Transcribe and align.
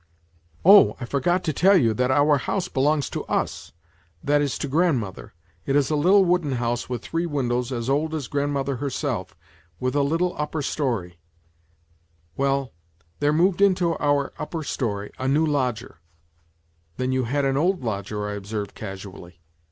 "Oh, 0.65 0.95
I 0.99 1.05
forgot 1.05 1.43
to 1.43 1.53
tell 1.53 1.77
you 1.77 1.93
that 1.93 2.09
our 2.09 2.37
house 2.39 2.67
belongs 2.67 3.07
to 3.11 3.23
us, 3.25 3.71
that 4.23 4.41
is 4.41 4.57
to 4.57 4.67
grandmother; 4.67 5.35
it 5.67 5.75
is 5.75 5.91
a 5.91 5.95
little 5.95 6.25
wooden 6.25 6.53
house 6.53 6.89
with 6.89 7.03
three 7.03 7.27
windows 7.27 7.71
as 7.71 7.87
old 7.87 8.15
as 8.15 8.27
grandmother 8.27 8.77
herself, 8.77 9.35
with 9.79 9.93
a 9.93 10.01
little 10.01 10.33
upper 10.39 10.63
storey; 10.63 11.19
well, 12.35 12.71
there 13.19 13.31
mov^iftt^ 13.31 13.75
muuippeijiprcxJ 13.75 15.11
1 15.19 15.33
Ilrw 15.35 15.47
lodger."" 15.47 15.99
Then 16.97 17.11
you 17.11 17.25
had 17.25 17.45
an 17.45 17.55
old 17.55 17.83
lodger," 17.83 18.27
I 18.27 18.33
observed 18.33 18.73
casually. 18.73 19.39